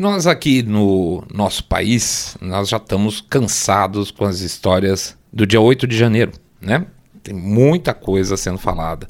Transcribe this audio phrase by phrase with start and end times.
[0.00, 5.86] Nós aqui no nosso país, nós já estamos cansados com as histórias do dia 8
[5.86, 6.86] de janeiro, né?
[7.22, 9.06] Tem muita coisa sendo falada.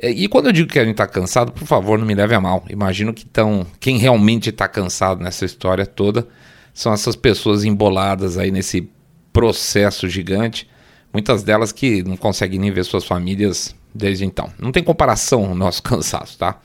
[0.00, 2.32] É, e quando eu digo que a gente está cansado, por favor, não me leve
[2.32, 2.64] a mal.
[2.70, 6.28] Imagino que tão, quem realmente está cansado nessa história toda
[6.72, 8.88] são essas pessoas emboladas aí nesse
[9.32, 10.70] processo gigante.
[11.12, 14.48] Muitas delas que não conseguem nem ver suas famílias desde então.
[14.60, 16.60] Não tem comparação o nosso cansaço, tá?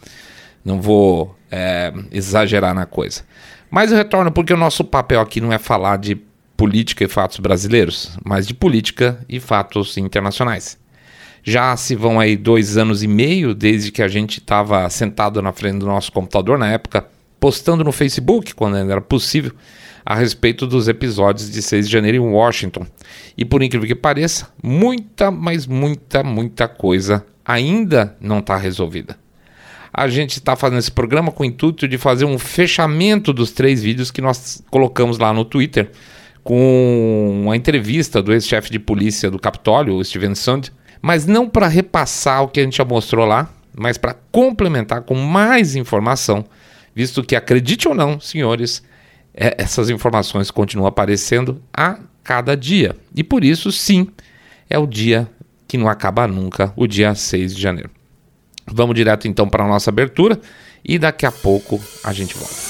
[0.63, 3.23] Não vou é, exagerar na coisa.
[3.69, 6.15] Mas eu retorno porque o nosso papel aqui não é falar de
[6.57, 10.77] política e fatos brasileiros, mas de política e fatos internacionais.
[11.43, 15.53] Já se vão aí dois anos e meio desde que a gente estava sentado na
[15.53, 17.07] frente do nosso computador, na época,
[17.39, 19.53] postando no Facebook, quando ainda era possível,
[20.05, 22.85] a respeito dos episódios de 6 de janeiro em Washington.
[23.37, 29.17] E por incrível que pareça, muita, mas muita, muita coisa ainda não está resolvida.
[29.93, 33.81] A gente está fazendo esse programa com o intuito de fazer um fechamento dos três
[33.81, 35.91] vídeos que nós colocamos lá no Twitter,
[36.43, 41.67] com uma entrevista do ex-chefe de polícia do Capitólio, o Steven Sund, mas não para
[41.67, 46.45] repassar o que a gente já mostrou lá, mas para complementar com mais informação,
[46.93, 48.83] visto que, acredite ou não, senhores,
[49.33, 52.95] é, essas informações continuam aparecendo a cada dia.
[53.15, 54.07] E por isso, sim,
[54.69, 55.29] é o dia
[55.67, 57.89] que não acaba nunca, o dia 6 de janeiro.
[58.73, 60.39] Vamos direto então para a nossa abertura
[60.83, 62.69] e daqui a pouco a gente volta.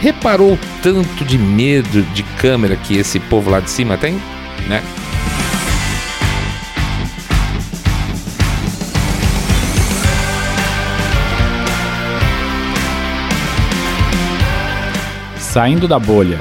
[0.00, 4.14] Reparou o tanto de medo de câmera que esse povo lá de cima tem?
[4.68, 4.82] Né?
[15.52, 16.40] Saindo da bolha.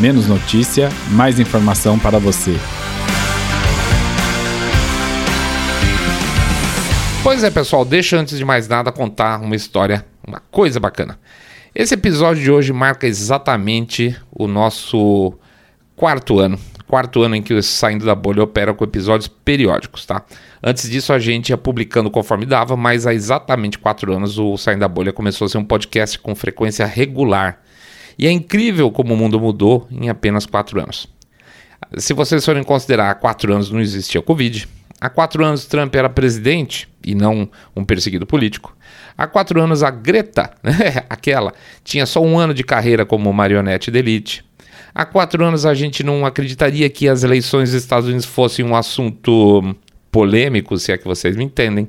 [0.00, 2.54] Menos notícia, mais informação para você.
[7.24, 11.18] Pois é, pessoal, deixa antes de mais nada contar uma história, uma coisa bacana.
[11.74, 15.34] Esse episódio de hoje marca exatamente o nosso
[15.96, 16.56] quarto ano.
[16.86, 20.22] Quarto ano em que o Saindo da Bolha opera com episódios periódicos, tá?
[20.62, 24.80] Antes disso, a gente ia publicando conforme dava, mas há exatamente quatro anos o Saindo
[24.80, 27.60] da Bolha começou a ser um podcast com frequência regular.
[28.18, 31.08] E é incrível como o mundo mudou em apenas quatro anos.
[31.98, 34.68] Se vocês forem considerar, há quatro anos não existia Covid,
[35.04, 37.46] Há quatro anos Trump era presidente e não
[37.76, 38.74] um perseguido político.
[39.18, 41.52] Há quatro anos a Greta, né, aquela,
[41.84, 44.42] tinha só um ano de carreira como marionete de elite.
[44.94, 48.76] Há quatro anos a gente não acreditaria que as eleições dos Estados Unidos fossem um
[48.76, 49.74] assunto
[50.10, 51.88] polêmico, se é que vocês me entendem.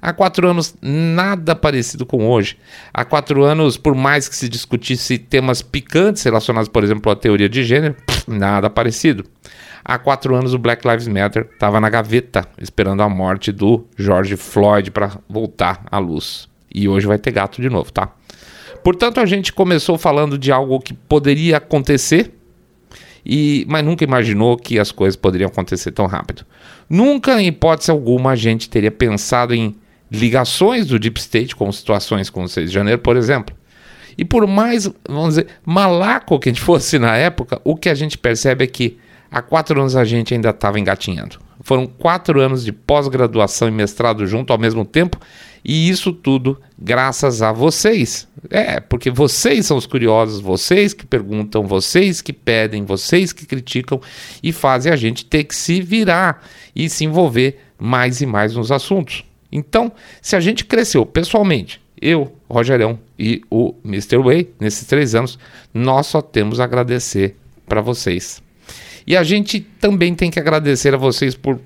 [0.00, 2.56] Há quatro anos, nada parecido com hoje.
[2.94, 7.48] Há quatro anos, por mais que se discutisse temas picantes relacionados, por exemplo, à teoria
[7.48, 7.96] de gênero,
[8.28, 9.24] nada parecido.
[9.84, 14.36] Há quatro anos o Black Lives Matter estava na gaveta, esperando a morte do George
[14.36, 16.48] Floyd para voltar à luz.
[16.72, 18.12] E hoje vai ter gato de novo, tá?
[18.84, 22.32] Portanto, a gente começou falando de algo que poderia acontecer,
[23.26, 26.44] e, mas nunca imaginou que as coisas poderiam acontecer tão rápido.
[26.88, 29.74] Nunca, em hipótese alguma, a gente teria pensado em
[30.10, 33.56] ligações do Deep State, como situações como o 6 de janeiro, por exemplo.
[34.16, 37.94] E por mais, vamos dizer, malaco que a gente fosse na época, o que a
[37.94, 38.98] gente percebe é que
[39.30, 41.38] Há quatro anos a gente ainda estava engatinhando.
[41.60, 45.18] Foram quatro anos de pós-graduação e mestrado junto ao mesmo tempo,
[45.68, 48.28] e isso tudo graças a vocês.
[48.50, 54.00] É, porque vocês são os curiosos, vocês que perguntam, vocês que pedem, vocês que criticam
[54.40, 58.70] e fazem a gente ter que se virar e se envolver mais e mais nos
[58.70, 59.24] assuntos.
[59.50, 59.90] Então,
[60.22, 64.18] se a gente cresceu pessoalmente, eu, Rogerão e o Mr.
[64.18, 65.36] Way, nesses três anos,
[65.74, 67.34] nós só temos a agradecer
[67.66, 68.40] para vocês.
[69.04, 71.60] E a gente também tem que agradecer a vocês por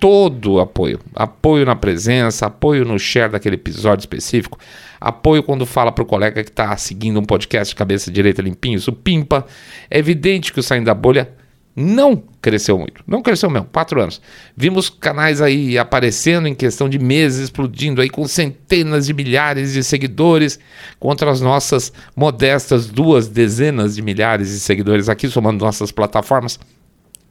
[0.00, 0.98] todo o apoio.
[1.14, 4.58] Apoio na presença, apoio no share daquele episódio específico,
[4.98, 8.78] apoio quando fala para o colega que está seguindo um podcast de cabeça direita limpinho,
[8.78, 9.46] isso pimpa.
[9.90, 11.30] É evidente que o Saindo da Bolha
[11.76, 13.02] não cresceu muito.
[13.06, 14.20] Não cresceu mesmo, quatro anos.
[14.56, 19.84] Vimos canais aí aparecendo em questão de meses, explodindo aí com centenas de milhares de
[19.84, 20.58] seguidores
[20.98, 26.58] contra as nossas modestas duas dezenas de milhares de seguidores aqui, somando nossas plataformas.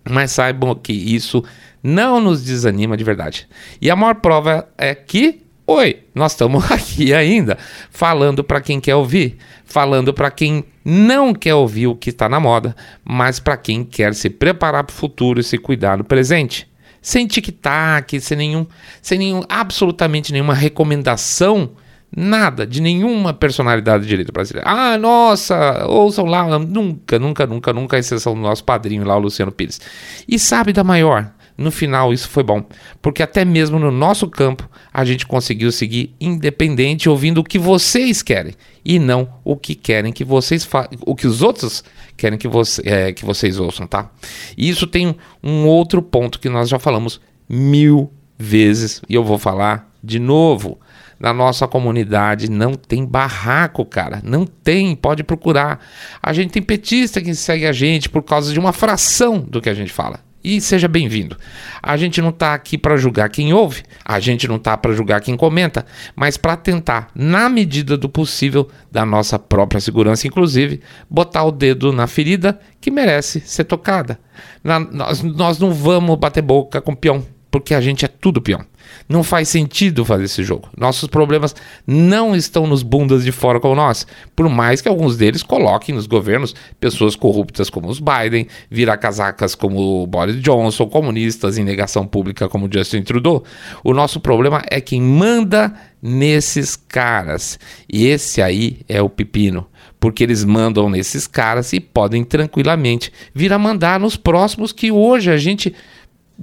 [0.10, 1.44] Mas saibam que isso
[1.82, 3.48] não nos desanima de verdade.
[3.82, 7.56] E a maior prova é que Oi, nós estamos aqui ainda
[7.92, 12.40] falando para quem quer ouvir, falando para quem não quer ouvir o que está na
[12.40, 16.68] moda, mas para quem quer se preparar para o futuro e se cuidar do presente.
[17.00, 18.66] Sem tic-tac, sem nenhum,
[19.00, 21.70] sem nenhum, absolutamente nenhuma recomendação
[22.16, 24.68] Nada de nenhuma personalidade de direito brasileira.
[24.68, 29.20] Ah, nossa, ouçam lá, nunca, nunca, nunca, nunca, a exceção do nosso padrinho lá, o
[29.20, 29.80] Luciano Pires.
[30.28, 31.32] E sabe da maior?
[31.60, 32.64] No final, isso foi bom,
[33.02, 38.22] porque até mesmo no nosso campo a gente conseguiu seguir independente, ouvindo o que vocês
[38.22, 38.54] querem
[38.84, 40.68] e não o que querem que vocês
[41.02, 41.84] o que os outros
[42.16, 42.48] querem que,
[42.86, 44.10] é, que vocês ouçam, tá?
[44.58, 49.38] E isso tem um outro ponto que nós já falamos mil vezes e eu vou
[49.38, 50.80] falar de novo
[51.20, 54.22] na nossa comunidade não tem barraco, cara.
[54.24, 55.86] Não tem, pode procurar.
[56.24, 59.70] A gente tem petista que segue a gente por causa de uma fração do que
[59.70, 60.22] a gente fala.
[60.42, 61.36] E seja bem-vindo.
[61.84, 65.20] A gente não está aqui para julgar quem ouve, a gente não está para julgar
[65.20, 71.44] quem comenta, mas para tentar, na medida do possível, da nossa própria segurança, inclusive, botar
[71.44, 74.18] o dedo na ferida que merece ser tocada.
[74.64, 78.64] Na, nós, nós não vamos bater boca com peão, porque a gente é tudo peão.
[79.08, 80.70] Não faz sentido fazer esse jogo.
[80.78, 81.56] Nossos problemas
[81.86, 84.06] não estão nos bundas de fora como nós,
[84.36, 90.04] por mais que alguns deles coloquem nos governos pessoas corruptas como os Biden, vira-casacas como
[90.04, 93.44] o Boris Johnson, comunistas em negação pública como Justin Trudeau.
[93.84, 97.60] O nosso problema é quem manda nesses caras.
[97.92, 99.68] E esse aí é o pepino
[100.00, 105.30] porque eles mandam nesses caras e podem tranquilamente vir a mandar nos próximos que hoje
[105.30, 105.76] a gente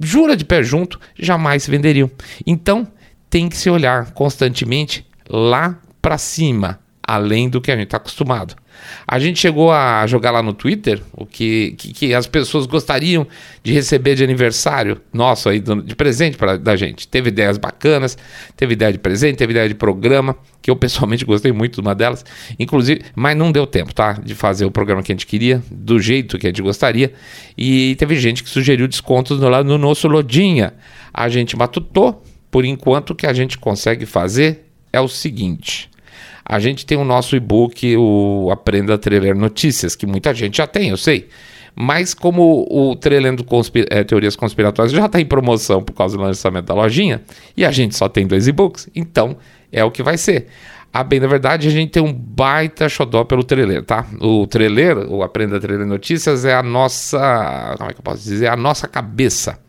[0.01, 2.09] jura de pé junto, jamais venderiam.
[2.45, 2.87] Então,
[3.29, 8.55] tem que se olhar constantemente lá para cima, além do que a gente está acostumado.
[9.07, 13.25] A gente chegou a jogar lá no Twitter o que, que, que, as pessoas gostariam
[13.63, 17.07] de receber de aniversário nosso aí, de presente para da gente.
[17.07, 18.17] Teve ideias bacanas,
[18.55, 21.95] teve ideia de presente, teve ideia de programa, que eu pessoalmente gostei muito de uma
[21.95, 22.25] delas,
[22.59, 24.13] inclusive, mas não deu tempo, tá?
[24.13, 27.13] De fazer o programa que a gente queria, do jeito que a gente gostaria.
[27.57, 30.73] E teve gente que sugeriu descontos no, no nosso Lodinha.
[31.13, 35.89] A gente matutou, por enquanto o que a gente consegue fazer é o seguinte
[36.49, 40.65] a gente tem o nosso e-book, o Aprenda a Treler Notícias, que muita gente já
[40.65, 41.27] tem, eu sei.
[41.75, 46.23] Mas como o Trelendo Conspir é, Teorias Conspiratórias já está em promoção por causa do
[46.23, 47.21] lançamento da lojinha,
[47.55, 49.35] e a gente só tem dois e-books, então
[49.71, 50.47] é o que vai ser.
[50.93, 54.07] A bem da verdade, a gente tem um baita xodó pelo Treler, tá?
[54.21, 57.75] O Treler, o Aprenda a Notícias, é a nossa.
[57.77, 58.45] Como é que eu posso dizer?
[58.45, 59.59] É a nossa cabeça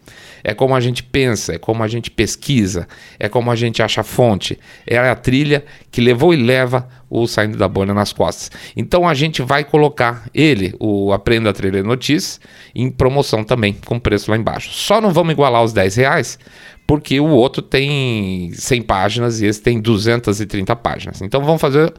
[0.42, 2.86] é como a gente pensa, é como a gente pesquisa,
[3.18, 4.58] é como a gente acha fonte.
[4.86, 8.50] É a trilha que levou e leva o Saindo da Bolha nas costas.
[8.76, 12.40] Então a gente vai colocar ele, o Aprenda a Trilha Notícias,
[12.74, 14.70] em promoção também, com preço lá embaixo.
[14.72, 16.38] Só não vamos igualar os 10 reais,
[16.86, 21.22] porque o outro tem 100 páginas e esse tem 230 páginas.
[21.22, 21.92] Então vamos fazer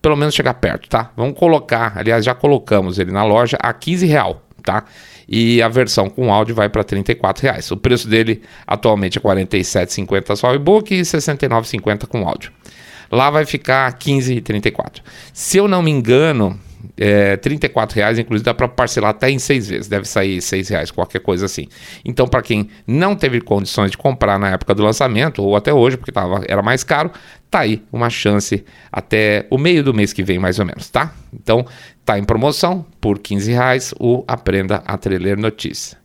[0.00, 1.10] pelo menos chegar perto, tá?
[1.16, 4.84] Vamos colocar, aliás, já colocamos ele na loja a 15 real, tá?
[5.30, 7.04] E a versão com áudio vai para R$
[7.40, 7.70] reais.
[7.70, 12.50] O preço dele atualmente é R$ 47,50 só o e-book e R$ 69,50 com áudio.
[13.12, 15.00] Lá vai ficar R$ 15,34.
[15.32, 16.58] Se eu não me engano,
[16.96, 20.90] é, 34 reais, inclusive dá para parcelar até em seis vezes, deve sair seis reais,
[20.90, 21.66] qualquer coisa assim.
[22.04, 25.96] Então, para quem não teve condições de comprar na época do lançamento, ou até hoje,
[25.96, 27.10] porque tava, era mais caro,
[27.50, 31.12] tá aí uma chance até o meio do mês que vem, mais ou menos, tá?
[31.32, 31.64] Então,
[32.10, 35.96] tá em promoção por 15 reais o Aprenda a Treler Notícia.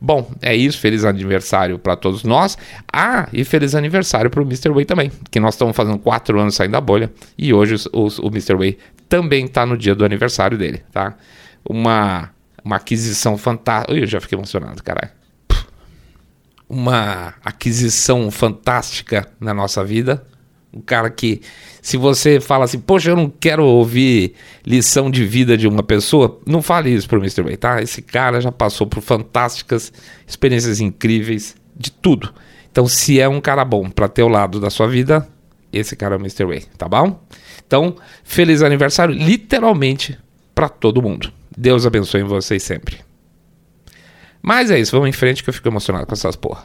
[0.00, 0.78] Bom, é isso.
[0.78, 2.56] Feliz aniversário para todos nós.
[2.92, 4.70] Ah, e feliz aniversário para o Mr.
[4.70, 8.28] Way também, que nós estamos fazendo quatro anos saindo da bolha e hoje o, o
[8.28, 8.54] Mr.
[8.54, 8.78] Way
[9.08, 11.16] também está no dia do aniversário dele, tá?
[11.68, 12.30] Uma,
[12.64, 13.92] uma aquisição fantástica.
[13.92, 15.10] Eu já fiquei emocionado, caralho.
[16.68, 20.24] Uma aquisição fantástica na nossa vida.
[20.72, 21.40] Um cara que,
[21.88, 26.38] se você fala assim, poxa, eu não quero ouvir lição de vida de uma pessoa,
[26.44, 27.42] não fale isso pro Mr.
[27.42, 27.80] Way, tá?
[27.80, 29.90] Esse cara já passou por fantásticas
[30.26, 32.30] experiências incríveis de tudo.
[32.70, 35.26] Então, se é um cara bom para ter o lado da sua vida,
[35.72, 36.44] esse cara é o Mr.
[36.44, 37.18] Way, tá bom?
[37.66, 40.18] Então, feliz aniversário, literalmente,
[40.54, 41.32] para todo mundo.
[41.56, 42.98] Deus abençoe vocês sempre.
[44.42, 46.64] Mas é isso, vamos em frente que eu fico emocionado com essas porra.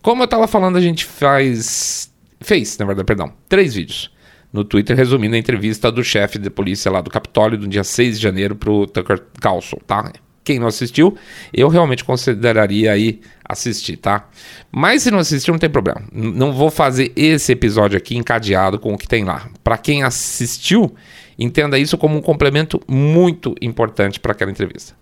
[0.00, 2.09] Como eu tava falando, a gente faz
[2.40, 4.10] fez, na verdade, perdão, três vídeos
[4.52, 8.16] no Twitter resumindo a entrevista do chefe de polícia lá do Capitólio do dia 6
[8.16, 10.12] de janeiro pro Tucker Carlson, tá?
[10.42, 11.16] Quem não assistiu,
[11.52, 14.28] eu realmente consideraria aí assistir, tá?
[14.72, 16.02] Mas se não assistiu, não tem problema.
[16.10, 19.48] Não vou fazer esse episódio aqui encadeado com o que tem lá.
[19.62, 20.94] Para quem assistiu,
[21.38, 24.94] entenda isso como um complemento muito importante para aquela entrevista.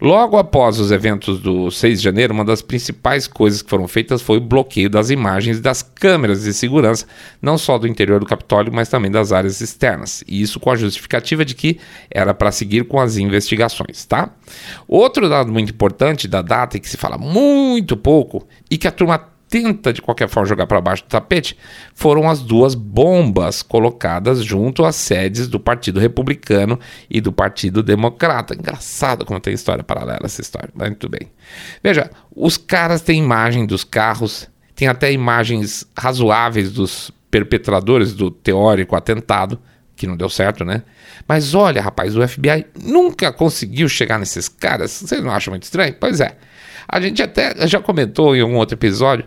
[0.00, 4.20] Logo após os eventos do 6 de janeiro, uma das principais coisas que foram feitas
[4.20, 7.06] foi o bloqueio das imagens das câmeras de segurança,
[7.40, 10.22] não só do interior do Capitólio, mas também das áreas externas.
[10.28, 11.78] E isso com a justificativa de que
[12.10, 14.30] era para seguir com as investigações, tá?
[14.86, 18.92] Outro dado muito importante da data e que se fala muito pouco e que a
[18.92, 21.56] turma tenta de qualquer forma jogar para baixo do tapete
[21.94, 28.54] foram as duas bombas colocadas junto às sedes do Partido Republicano e do Partido Democrata.
[28.54, 31.30] Engraçado como tem história paralela essa história, mas muito bem.
[31.82, 38.96] Veja, os caras têm imagem dos carros, tem até imagens razoáveis dos perpetradores do teórico
[38.96, 39.60] atentado,
[39.94, 40.82] que não deu certo, né?
[41.26, 44.90] Mas olha, rapaz, o FBI nunca conseguiu chegar nesses caras.
[44.90, 45.94] Vocês não acham muito estranho?
[45.98, 46.36] Pois é.
[46.88, 49.26] A gente até já comentou em algum outro episódio.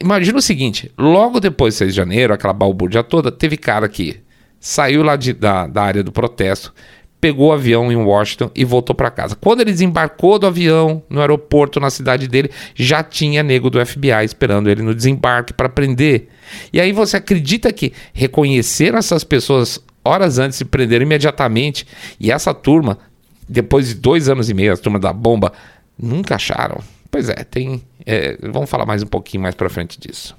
[0.00, 4.20] Imagina o seguinte: logo depois de 6 de janeiro, aquela balbúrdia toda, teve cara que
[4.60, 6.72] saiu lá de, da, da área do protesto,
[7.20, 9.34] pegou o avião em Washington e voltou para casa.
[9.34, 14.24] Quando ele desembarcou do avião no aeroporto na cidade dele, já tinha nego do FBI
[14.24, 16.28] esperando ele no desembarque para prender.
[16.72, 21.86] E aí você acredita que reconheceram essas pessoas horas antes de prender imediatamente
[22.20, 22.98] e essa turma,
[23.48, 25.52] depois de dois anos e meio, a turma da bomba,
[25.98, 26.80] Nunca acharam?
[27.10, 27.82] Pois é, tem.
[28.04, 30.36] É, vamos falar mais um pouquinho mais para frente disso.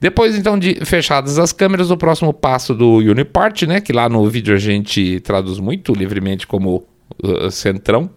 [0.00, 3.80] Depois, então, de fechadas as câmeras, o próximo passo do Unipart, né?
[3.80, 6.84] Que lá no vídeo a gente traduz muito livremente como
[7.22, 8.10] uh, centrão,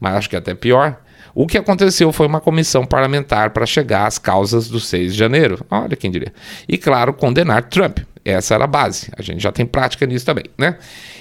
[0.00, 0.98] mas acho que é até pior.
[1.34, 5.64] O que aconteceu foi uma comissão parlamentar para chegar às causas do 6 de janeiro.
[5.70, 6.32] Olha quem diria.
[6.66, 7.98] E, claro, condenar Trump.
[8.24, 9.10] Essa era a base.
[9.16, 10.76] A gente já tem prática nisso também, né?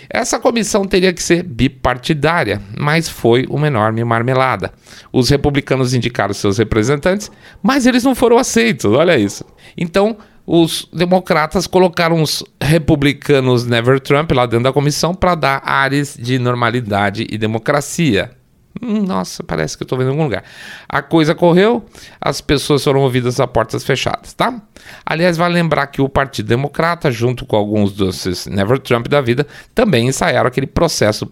[0.10, 4.72] Essa comissão teria que ser bipartidária, mas foi uma enorme marmelada.
[5.12, 7.30] Os republicanos indicaram seus representantes,
[7.62, 9.44] mas eles não foram aceitos, olha isso.
[9.78, 16.18] Então, os democratas colocaram os republicanos Never Trump lá dentro da comissão para dar áreas
[16.18, 18.32] de normalidade e democracia.
[18.82, 20.44] Hum, nossa, parece que eu estou vendo em algum lugar.
[20.88, 21.86] A coisa correu,
[22.22, 24.62] as pessoas foram ouvidas a portas fechadas, tá?
[25.06, 29.48] Aliás, vale lembrar que o Partido Democrata, junto com alguns dos Never Trump da vida,
[29.74, 31.32] também ensaiaram aquele processo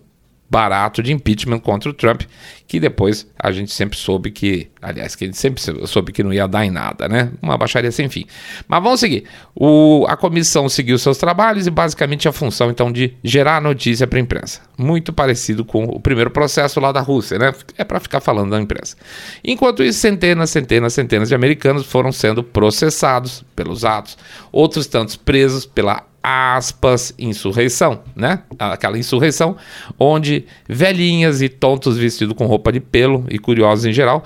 [0.49, 2.21] barato de impeachment contra o Trump,
[2.67, 6.33] que depois a gente sempre soube que, aliás, que a gente sempre soube que não
[6.33, 7.31] ia dar em nada, né?
[7.41, 8.25] Uma baixaria sem fim.
[8.67, 9.25] Mas vamos seguir.
[9.55, 14.19] O, a comissão seguiu seus trabalhos e basicamente a função então de gerar notícia para
[14.19, 14.61] a imprensa.
[14.77, 17.53] Muito parecido com o primeiro processo lá da Rússia, né?
[17.77, 18.95] É para ficar falando da imprensa.
[19.43, 24.17] Enquanto isso, centenas, centenas, centenas de americanos foram sendo processados pelos atos,
[24.51, 28.41] outros tantos presos pela aspas, insurreição, né?
[28.57, 29.55] Aquela insurreição
[29.99, 34.23] onde velhinhas e tontos vestidos com roupa de pelo e curiosos em geral,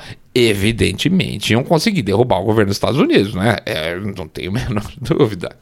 [0.47, 3.57] evidentemente iam conseguir derrubar o governo dos Estados Unidos, né?
[3.65, 5.55] É, não tenho a menor dúvida.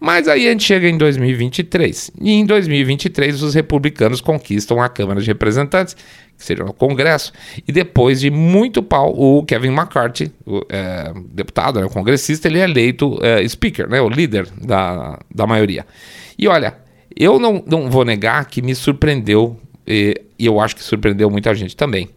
[0.00, 2.10] Mas aí a gente chega em 2023.
[2.20, 5.94] E em 2023 os republicanos conquistam a Câmara de Representantes,
[6.36, 7.32] que seria o Congresso,
[7.66, 12.58] e depois de muito pau, o Kevin McCarthy, o é, deputado, né, o congressista, ele
[12.58, 15.86] é eleito é, speaker, né, o líder da, da maioria.
[16.38, 16.76] E olha,
[17.16, 19.56] eu não, não vou negar que me surpreendeu
[20.42, 22.08] e, eu acho que surpreendeu muita gente também.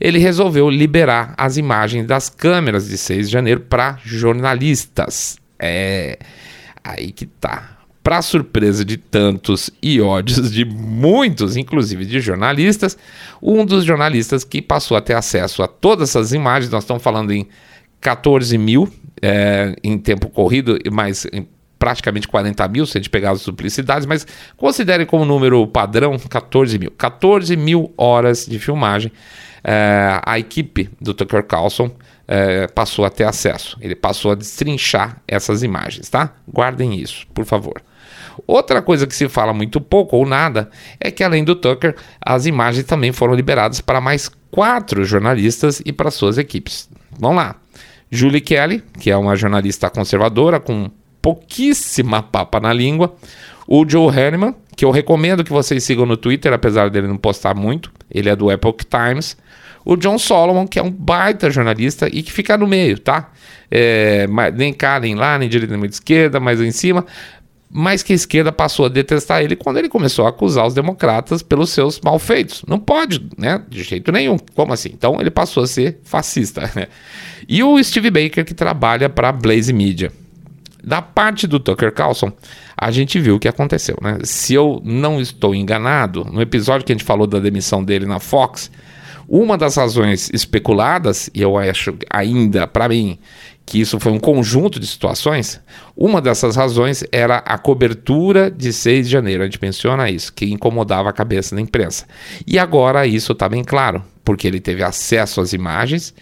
[0.00, 5.36] Ele resolveu liberar as imagens das câmeras de 6 de janeiro para jornalistas.
[5.58, 6.18] É
[6.82, 7.78] aí que tá.
[8.02, 12.98] Para surpresa de tantos e ódios de muitos, inclusive de jornalistas,
[13.40, 17.32] um dos jornalistas que passou a ter acesso a todas essas imagens, nós estamos falando
[17.32, 17.46] em
[18.00, 21.24] 14 mil é, em tempo corrido, mas
[21.82, 24.24] praticamente 40 mil, se a gente pegar as duplicidades, mas
[24.56, 26.92] considere como número padrão 14 mil.
[26.92, 29.10] 14 mil horas de filmagem.
[29.64, 31.90] É, a equipe do Tucker Carlson
[32.28, 33.76] é, passou a ter acesso.
[33.80, 36.34] Ele passou a destrinchar essas imagens, tá?
[36.48, 37.82] Guardem isso, por favor.
[38.46, 40.70] Outra coisa que se fala muito pouco ou nada
[41.00, 45.92] é que, além do Tucker, as imagens também foram liberadas para mais quatro jornalistas e
[45.92, 46.88] para suas equipes.
[47.18, 47.56] Vamos lá.
[48.08, 50.88] Julie Kelly, que é uma jornalista conservadora com
[51.22, 53.14] pouquíssima papa na língua.
[53.66, 57.54] O Joe Hanneman, que eu recomendo que vocês sigam no Twitter, apesar dele não postar
[57.54, 57.90] muito.
[58.10, 59.36] Ele é do Epoch Times.
[59.84, 63.30] O John Solomon, que é um baita jornalista e que fica no meio, tá?
[63.70, 67.06] É, nem cá, nem lá, nem direita, nem esquerda, mas em cima
[67.74, 71.42] mas que a esquerda passou a detestar ele quando ele começou a acusar os democratas
[71.42, 72.62] pelos seus malfeitos.
[72.68, 73.62] Não pode, né?
[73.66, 74.36] De jeito nenhum.
[74.54, 74.90] Como assim?
[74.92, 76.70] Então ele passou a ser fascista.
[76.74, 76.86] Né?
[77.48, 80.12] E o Steve Baker, que trabalha para Blaze Media.
[80.82, 82.32] Da parte do Tucker Carlson,
[82.76, 84.18] a gente viu o que aconteceu, né?
[84.24, 88.18] Se eu não estou enganado, no episódio que a gente falou da demissão dele na
[88.18, 88.70] Fox,
[89.28, 93.18] uma das razões especuladas, e eu acho ainda, para mim,
[93.64, 95.60] que isso foi um conjunto de situações,
[95.96, 99.42] uma dessas razões era a cobertura de 6 de janeiro.
[99.42, 102.06] A gente menciona isso, que incomodava a cabeça da imprensa.
[102.46, 106.12] E agora isso está bem claro, porque ele teve acesso às imagens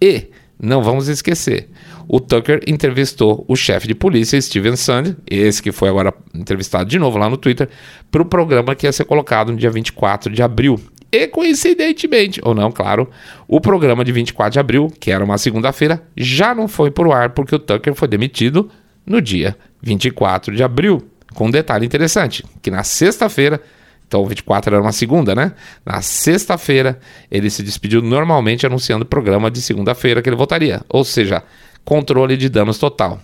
[0.00, 0.26] e,
[0.60, 1.68] não vamos esquecer,
[2.08, 6.98] o Tucker entrevistou o chefe de polícia, Steven Sand, esse que foi agora entrevistado de
[6.98, 7.68] novo lá no Twitter,
[8.10, 10.80] para o programa que ia ser colocado no dia 24 de abril.
[11.10, 13.08] E coincidentemente, ou não, claro,
[13.46, 17.30] o programa de 24 de abril, que era uma segunda-feira, já não foi pro ar
[17.30, 18.70] porque o Tucker foi demitido
[19.06, 21.02] no dia 24 de abril.
[21.34, 23.60] Com um detalhe interessante, que na sexta-feira,
[24.08, 25.52] então 24 era uma segunda, né?
[25.84, 26.98] Na sexta-feira,
[27.30, 30.80] ele se despediu normalmente anunciando o programa de segunda-feira que ele votaria.
[30.88, 31.42] Ou seja,
[31.84, 33.20] controle de danos total.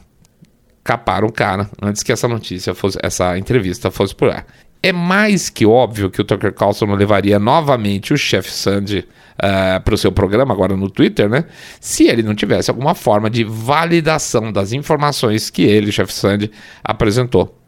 [0.85, 4.47] Caparam o cara antes que essa notícia fosse, essa entrevista fosse por ar.
[4.83, 9.07] É mais que óbvio que o Tucker Carlson levaria novamente o chefe Sandy uh,
[9.39, 11.47] eh, para o seu programa, agora no Twitter, né?
[11.81, 16.51] Se ele não tivesse alguma forma de validação das informações que ele, chefe Sandy,
[16.85, 17.59] apresentou.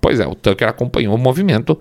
[0.00, 1.78] Pois é, o Tucker acompanhou o movimento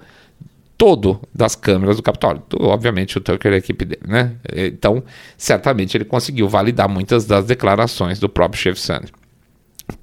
[0.82, 2.42] todo das câmeras do Capitólio.
[2.60, 4.32] Obviamente, o Tucker é a equipe dele, né?
[4.52, 5.04] Então,
[5.38, 9.14] certamente ele conseguiu validar muitas das declarações do próprio chefe Sandy.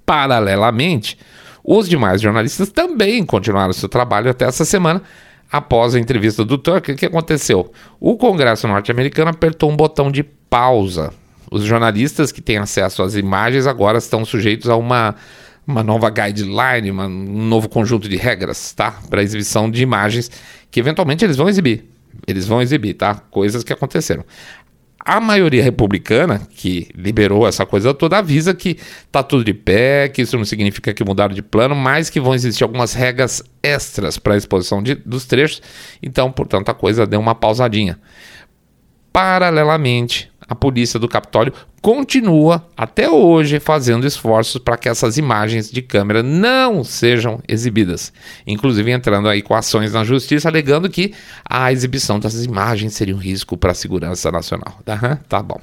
[0.06, 1.18] Paralelamente,
[1.64, 5.02] os demais jornalistas também continuaram seu trabalho até essa semana.
[5.50, 7.73] Após a entrevista do Tucker, o que aconteceu?
[7.99, 11.12] O Congresso norte-americano apertou um botão de pausa.
[11.50, 15.16] Os jornalistas que têm acesso às imagens agora estão sujeitos a uma,
[15.68, 18.92] uma nova guideline, uma, um novo conjunto de regras, tá?
[19.08, 20.30] Para exibição de imagens
[20.70, 21.84] que eventualmente eles vão exibir.
[22.26, 23.14] Eles vão exibir, tá?
[23.14, 24.25] Coisas que aconteceram
[25.08, 28.76] a maioria republicana, que liberou essa coisa toda, avisa que
[29.10, 32.34] tá tudo de pé, que isso não significa que mudaram de plano, mas que vão
[32.34, 35.62] existir algumas regras extras para a exposição de, dos trechos.
[36.02, 37.98] Então, portanto, a coisa deu uma pausadinha.
[39.10, 41.52] Paralelamente, a polícia do Capitólio
[41.83, 48.12] continua até hoje fazendo esforços para que essas imagens de câmera não sejam exibidas,
[48.47, 51.12] inclusive entrando aí com ações na justiça alegando que
[51.45, 54.78] a exibição dessas imagens seria um risco para a segurança nacional.
[54.88, 55.61] Uhum, tá bom.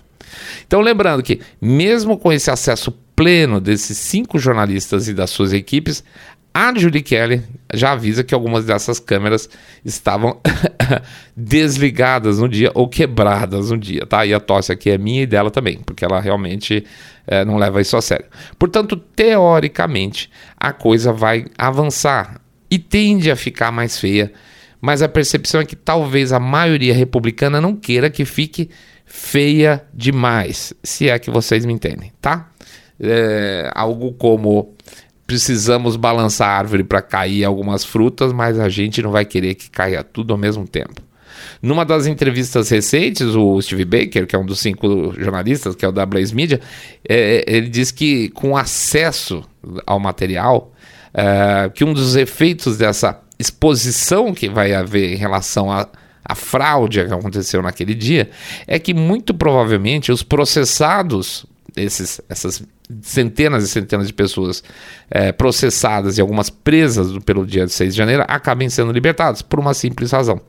[0.66, 6.04] Então lembrando que mesmo com esse acesso pleno desses cinco jornalistas e das suas equipes,
[6.58, 7.44] a Julie Kelly
[7.74, 9.50] já avisa que algumas dessas câmeras
[9.84, 10.40] estavam
[11.36, 14.26] desligadas no dia ou quebradas no dia, tá?
[14.26, 16.86] E a tosse aqui é minha e dela também, porque ela realmente
[17.28, 18.28] é, não leva isso a sério.
[18.58, 22.40] Portanto, teoricamente, a coisa vai avançar
[22.72, 24.32] e tende a ficar mais feia,
[24.80, 28.70] mas a percepção é que talvez a maioria republicana não queira que fique
[29.06, 32.50] feia demais, se é que vocês me entendem, tá?
[32.98, 34.75] É, algo como
[35.26, 39.70] precisamos balançar a árvore para cair algumas frutas, mas a gente não vai querer que
[39.70, 41.02] caia tudo ao mesmo tempo.
[41.62, 45.88] Numa das entrevistas recentes, o Steve Baker, que é um dos cinco jornalistas, que é
[45.88, 46.60] o da Blaze Media,
[47.08, 49.44] é, ele diz que com acesso
[49.86, 50.72] ao material,
[51.14, 55.88] é, que um dos efeitos dessa exposição que vai haver em relação a
[56.26, 58.32] a fraude que aconteceu naquele dia,
[58.66, 61.46] é que muito provavelmente os processados,
[61.78, 62.64] esses, essas
[63.02, 64.64] centenas e centenas de pessoas
[65.10, 69.74] é, processadas e algumas presas pelo dia 6 de janeiro acabem sendo libertadas por uma
[69.74, 70.42] simples razão.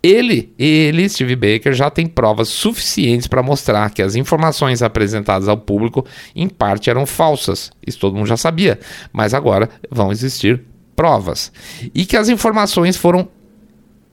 [0.00, 5.56] Ele, ele, Steve Baker, já tem provas suficientes para mostrar que as informações apresentadas ao
[5.56, 7.72] público, em parte, eram falsas.
[7.84, 8.78] Isso todo mundo já sabia,
[9.12, 10.62] mas agora vão existir
[10.94, 11.52] provas.
[11.94, 13.28] E que as informações foram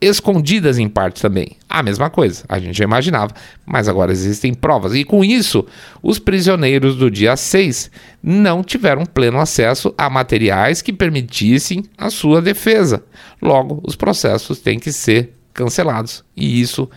[0.02, 1.58] escondidas em parte também.
[1.70, 3.34] A mesma coisa, a gente já imaginava,
[3.66, 4.94] mas agora existem provas.
[4.94, 5.66] E com isso,
[6.02, 12.42] os prisioneiros do dia 6 não tiveram pleno acesso a materiais que permitissem a sua
[12.42, 13.04] defesa.
[13.42, 16.24] Logo, os processos têm que ser cancelados.
[16.36, 16.90] E isso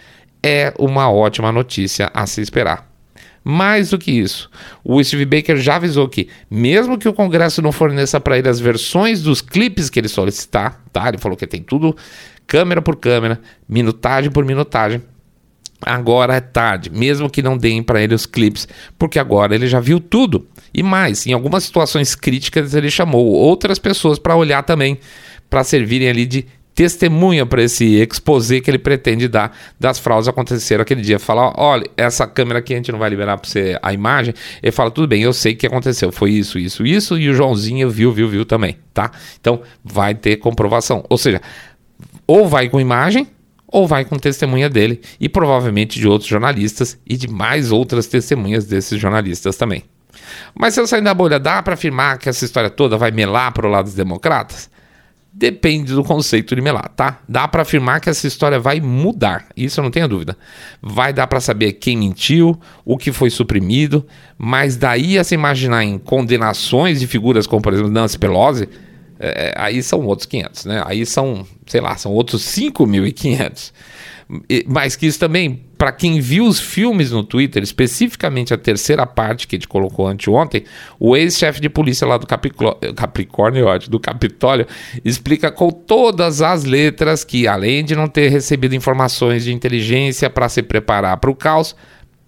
[0.42, 2.87] é uma ótima notícia a se esperar.
[3.44, 4.50] Mais do que isso,
[4.84, 8.60] o Steve Baker já avisou que, mesmo que o Congresso não forneça para ele as
[8.60, 11.08] versões dos clipes que ele solicitar, tá?
[11.08, 11.96] Ele falou que tem tudo
[12.46, 15.02] câmera por câmera, minutagem por minutagem.
[15.80, 18.66] Agora é tarde, mesmo que não deem para ele os clipes,
[18.98, 20.46] porque agora ele já viu tudo.
[20.74, 24.98] E mais, em algumas situações críticas ele chamou outras pessoas para olhar também,
[25.48, 26.46] para servirem ali de
[26.78, 31.18] testemunha para esse exposé que ele pretende dar das fraudes aconteceram aquele dia.
[31.18, 34.32] Falar, olha, essa câmera aqui a gente não vai liberar para você a imagem.
[34.62, 37.34] Ele fala, tudo bem, eu sei o que aconteceu, foi isso, isso, isso, e o
[37.34, 39.10] Joãozinho viu, viu, viu também, tá?
[39.40, 41.04] Então vai ter comprovação.
[41.08, 41.42] Ou seja,
[42.24, 43.26] ou vai com imagem
[43.66, 48.66] ou vai com testemunha dele e provavelmente de outros jornalistas e de mais outras testemunhas
[48.66, 49.82] desses jornalistas também.
[50.54, 53.52] Mas se eu sair da bolha, dá para afirmar que essa história toda vai melar
[53.52, 54.70] para o lado dos democratas?
[55.32, 57.20] Depende do conceito de melar, tá?
[57.28, 60.36] Dá para afirmar que essa história vai mudar, isso eu não tenho dúvida.
[60.82, 64.04] Vai dar para saber quem mentiu, o que foi suprimido,
[64.36, 68.68] mas daí a se imaginar em condenações de figuras como, por exemplo, Nancy Pelosi,
[69.20, 70.82] é, aí são outros 500, né?
[70.86, 73.72] Aí são sei lá, são outros 5.500.
[74.66, 79.46] Mas que isso também, para quem viu os filmes no Twitter, especificamente a terceira parte
[79.46, 80.64] que a gente colocou anteontem,
[81.00, 84.66] o ex-chefe de polícia lá do Capricórnio, do Capitólio,
[85.02, 90.48] explica com todas as letras que, além de não ter recebido informações de inteligência para
[90.50, 91.74] se preparar para o caos,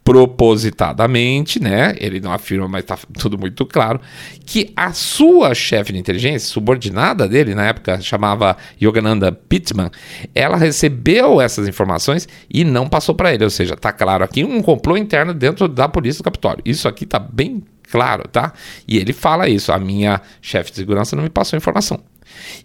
[0.05, 1.95] propositadamente, né?
[1.99, 4.01] Ele não afirma, mas está tudo muito claro,
[4.45, 9.91] que a sua chefe de inteligência, subordinada dele, na época chamava Yogananda Pittman,
[10.35, 13.45] ela recebeu essas informações e não passou para ele.
[13.45, 16.63] Ou seja, está claro aqui um complô interno dentro da polícia do Capitólio.
[16.65, 18.53] Isso aqui está bem claro, tá?
[18.89, 22.01] E ele fala isso: a minha chefe de segurança não me passou informação.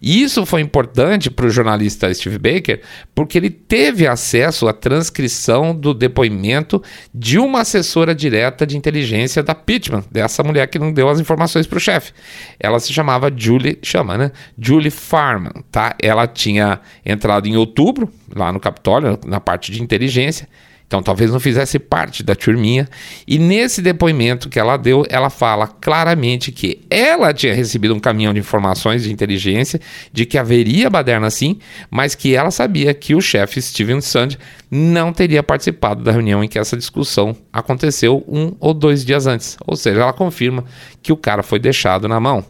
[0.00, 2.80] E isso foi importante para o jornalista Steve Baker,
[3.14, 6.82] porque ele teve acesso à transcrição do depoimento
[7.14, 11.66] de uma assessora direta de inteligência da Pittman, dessa mulher que não deu as informações
[11.66, 12.12] para o chefe.
[12.58, 14.32] Ela se chamava Julie, chama, né?
[14.58, 15.94] Julie Farman, tá?
[16.00, 20.48] Ela tinha entrado em outubro lá no Capitólio, na parte de inteligência,
[20.86, 22.88] então talvez não fizesse parte da turminha.
[23.26, 28.32] E nesse depoimento que ela deu, ela fala claramente que ela tinha recebido um caminhão
[28.32, 29.80] de informações de inteligência
[30.12, 31.58] de que haveria baderna sim,
[31.90, 34.38] mas que ela sabia que o chefe Steven Sand
[34.70, 39.56] não teria participado da reunião em que essa discussão aconteceu um ou dois dias antes.
[39.66, 40.64] Ou seja, ela confirma
[41.02, 42.44] que o cara foi deixado na mão.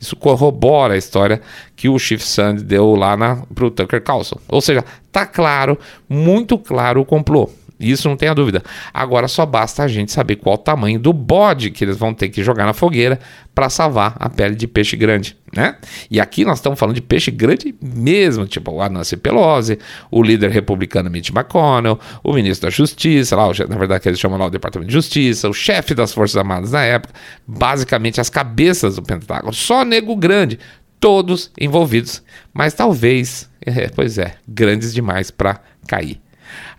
[0.00, 1.40] Isso corrobora a história
[1.76, 3.16] que o Chief Sand deu lá
[3.54, 4.36] para o Tucker Carlson.
[4.48, 5.78] Ou seja, tá claro,
[6.08, 7.48] muito claro o complô.
[7.82, 8.62] Isso não tenha dúvida.
[8.92, 12.28] Agora só basta a gente saber qual o tamanho do bode que eles vão ter
[12.28, 13.18] que jogar na fogueira
[13.54, 15.76] para salvar a pele de peixe grande, né?
[16.10, 19.78] E aqui nós estamos falando de peixe grande mesmo, tipo a Nancy Pelosi,
[20.10, 24.38] o líder republicano Mitch McConnell, o ministro da Justiça, lá, na verdade que eles chamam
[24.38, 27.12] lá o Departamento de Justiça, o chefe das Forças Armadas na época,
[27.46, 30.58] basicamente as cabeças do Pentágono, só nego grande,
[30.98, 32.22] todos envolvidos,
[32.54, 36.20] mas talvez, é, pois é, grandes demais para cair.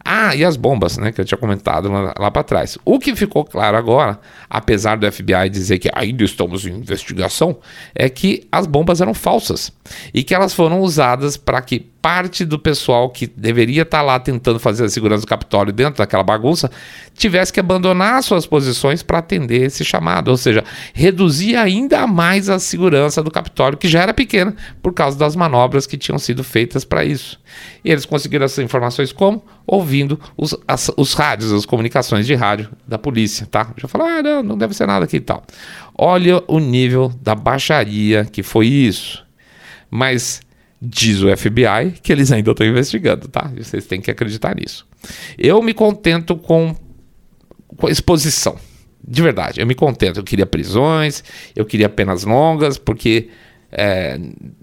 [0.06, 2.78] Ah, e as bombas, né, que eu tinha comentado lá, lá para trás.
[2.84, 7.58] O que ficou claro agora, apesar do FBI dizer que ainda estamos em investigação,
[7.96, 9.72] é que as bombas eram falsas
[10.14, 14.20] e que elas foram usadas para que parte do pessoal que deveria estar tá lá
[14.20, 16.70] tentando fazer a segurança do Capitólio dentro daquela bagunça
[17.14, 22.60] tivesse que abandonar suas posições para atender esse chamado, ou seja, reduzir ainda mais a
[22.60, 26.84] segurança do Capitólio, que já era pequena por causa das manobras que tinham sido feitas
[26.84, 27.40] para isso.
[27.86, 29.42] E eles conseguiram essas informações como?
[29.66, 29.93] Ouvindo
[30.38, 33.74] os, as, os rádios, as comunicações de rádio da polícia, tá?
[33.78, 35.44] Já falaram, ah, não, não deve ser nada aqui e tal.
[35.98, 39.24] Olha o nível da baixaria que foi isso.
[39.90, 40.42] Mas
[40.86, 43.50] Diz o FBI que eles ainda estão investigando, tá?
[43.56, 44.86] Vocês têm que acreditar nisso.
[45.38, 46.76] Eu me contento com,
[47.78, 48.58] com exposição.
[49.02, 50.20] De verdade, eu me contento.
[50.20, 51.24] Eu queria prisões,
[51.56, 53.30] eu queria penas longas, porque
[53.76, 54.20] é,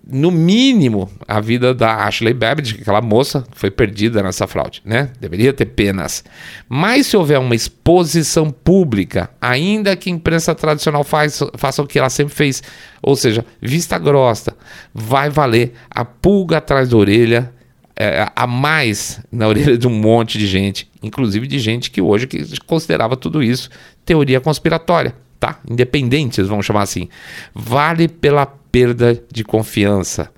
[0.08, 5.10] no mínimo, a vida da Ashley Babbitt, aquela moça que foi perdida nessa fraude, né?
[5.20, 6.22] Deveria ter penas.
[6.68, 11.98] Mas se houver uma exposição pública, ainda que a imprensa tradicional faz, faça o que
[11.98, 12.62] ela sempre fez,
[13.02, 14.56] ou seja, vista grossa,
[14.94, 17.52] vai valer a pulga atrás da orelha,
[17.96, 22.28] é, a mais na orelha de um monte de gente, inclusive de gente que hoje
[22.64, 23.68] considerava tudo isso
[24.06, 25.58] teoria conspiratória tá?
[25.68, 27.08] Independentes, vamos chamar assim.
[27.54, 30.30] Vale pela perda de confiança.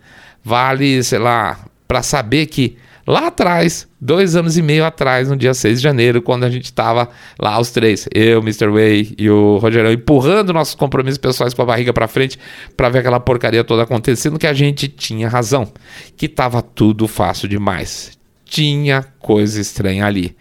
[0.45, 5.55] Vale, sei lá, para saber que lá atrás, dois anos e meio atrás, no dia
[5.55, 8.69] 6 de janeiro, quando a gente estava lá os três, eu, Mr.
[8.69, 12.39] Way e o Rogerão, empurrando nossos compromissos pessoais com a barriga para frente
[12.77, 15.73] para ver aquela porcaria toda acontecendo, que a gente tinha razão,
[16.17, 18.19] que estava tudo fácil demais.
[18.45, 20.37] Tinha coisa estranha ali.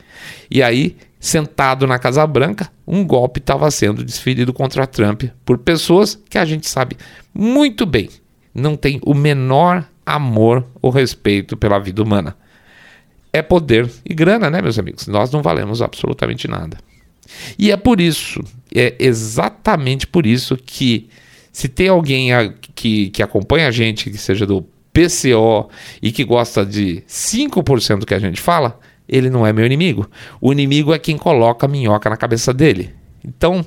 [0.49, 6.21] E aí sentado na Casa Branca, um golpe estava sendo desferido contra Trump por pessoas
[6.29, 6.97] que a gente sabe
[7.33, 8.09] muito bem
[8.53, 12.35] não tem o menor amor ou respeito pela vida humana.
[13.31, 15.07] É poder e grana, né, meus amigos?
[15.07, 16.77] Nós não valemos absolutamente nada.
[17.57, 18.43] E é por isso,
[18.75, 21.07] é exatamente por isso que
[21.51, 25.69] se tem alguém a, que, que acompanha a gente, que seja do PCO
[26.01, 28.77] e que gosta de 5% do que a gente fala,
[29.11, 30.09] ele não é meu inimigo.
[30.39, 32.95] O inimigo é quem coloca a minhoca na cabeça dele.
[33.23, 33.63] Então,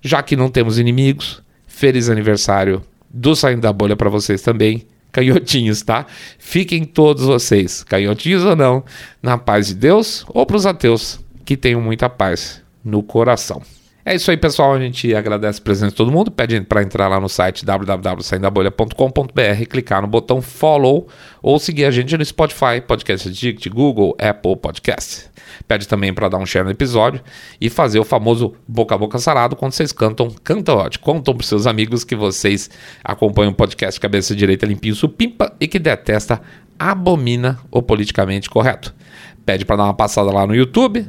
[0.00, 4.86] já que não temos inimigos, feliz aniversário do Saindo da Bolha para vocês também.
[5.10, 6.06] Canhotinhos, tá?
[6.38, 8.84] Fiquem todos vocês, canhotinhos ou não,
[9.22, 13.62] na paz de Deus ou para os ateus que tenham muita paz no coração.
[14.08, 14.72] É isso aí, pessoal.
[14.72, 16.30] A gente agradece a presença de todo mundo.
[16.30, 21.08] Pede para entrar lá no site www.saindabolha.com.br, clicar no botão follow
[21.42, 25.28] ou seguir a gente no Spotify, Podcast Addict, Google, Apple Podcast.
[25.66, 27.20] Pede também para dar um share no episódio
[27.60, 31.02] e fazer o famoso boca a boca sarado quando vocês cantam, cantam ótimo.
[31.02, 32.70] Contam para seus amigos que vocês
[33.02, 36.40] acompanham o podcast Cabeça Direita Limpinho Supimpa e que detesta,
[36.78, 38.94] abomina o politicamente correto.
[39.44, 41.04] Pede para dar uma passada lá no YouTube,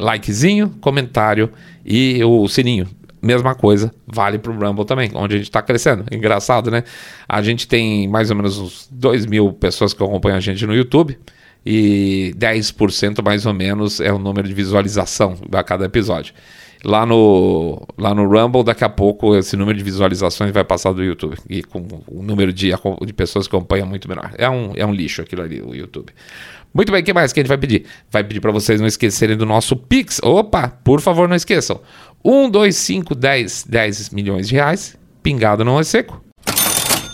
[0.00, 1.50] likezinho, comentário
[1.84, 2.88] e o sininho.
[3.22, 6.04] Mesma coisa, vale para o Rumble também, onde a gente está crescendo.
[6.10, 6.84] Engraçado, né?
[7.28, 10.74] A gente tem mais ou menos uns 2 mil pessoas que acompanham a gente no
[10.74, 11.18] YouTube
[11.64, 16.34] e 10% mais ou menos é o número de visualização a cada episódio.
[16.82, 21.04] Lá no, lá no Rumble, daqui a pouco, esse número de visualizações vai passar do
[21.04, 21.36] YouTube.
[21.48, 22.70] E com o número de,
[23.04, 24.32] de pessoas que acompanham muito menor.
[24.38, 26.10] É um, é um lixo aquilo ali, o YouTube.
[26.72, 27.84] Muito bem, o que mais que a gente vai pedir?
[28.10, 30.20] Vai pedir para vocês não esquecerem do nosso Pix.
[30.22, 31.80] Opa, por favor, não esqueçam.
[32.24, 36.22] 1, 2, 5, 10, 10 milhões de reais, pingado não é seco.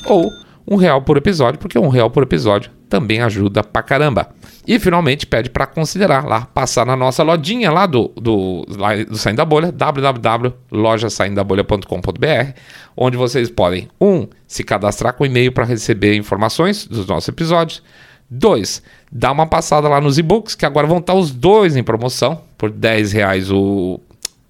[0.06, 0.30] Ou
[0.68, 4.30] um real por episódio, porque um real por episódio também ajuda pra caramba.
[4.66, 9.16] E finalmente pede para considerar lá, passar na nossa lojinha lá do, do, lá do
[9.16, 12.52] Saindo da Bolha, www.lojasaindabolha.com.br,
[12.96, 17.80] onde vocês podem, um, se cadastrar com e-mail para receber informações dos nossos episódios,
[18.28, 22.42] dois, dar uma passada lá nos e-books, que agora vão estar os dois em promoção,
[22.58, 24.00] por 10 reais o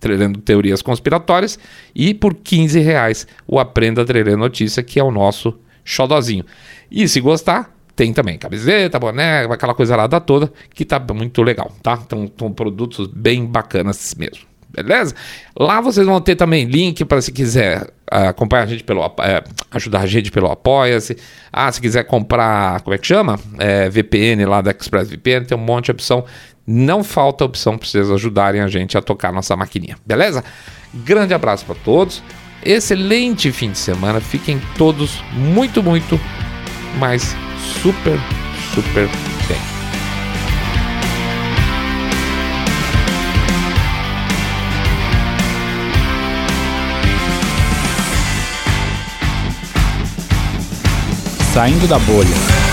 [0.00, 1.58] Treinando Teorias Conspiratórias
[1.94, 6.44] e por 15 reais o Aprenda a Treinar Notícia, que é o nosso xodozinho.
[6.90, 11.42] E se gostar, tem também camiseta, boné, aquela coisa lá da toda, que tá muito
[11.42, 11.98] legal, tá?
[12.04, 14.46] Então, são produtos bem bacanas mesmo.
[14.76, 15.14] Beleza?
[15.58, 19.12] Lá vocês vão ter também link para se quiser uh, acompanhar a gente pelo uh,
[19.70, 21.16] ajudar a gente pelo Apoia-se.
[21.52, 23.38] Ah, se quiser comprar, como é que chama?
[23.58, 26.24] É, VPN lá da ExpressVPN, tem um monte de opção.
[26.66, 29.96] Não falta opção para vocês ajudarem a gente a tocar nossa maquininha.
[30.04, 30.44] Beleza?
[30.92, 32.22] Grande abraço para todos.
[32.64, 34.20] Excelente fim de semana.
[34.20, 36.20] Fiquem todos muito, muito
[36.98, 37.34] mais
[37.82, 38.18] super,
[38.74, 39.08] super
[39.46, 39.75] bem.
[51.56, 52.65] Saindo da bolha.